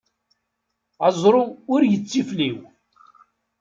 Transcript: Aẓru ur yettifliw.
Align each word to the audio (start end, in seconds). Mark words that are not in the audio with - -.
Aẓru 1.07 1.41
ur 1.73 1.81
yettifliw. 1.85 2.57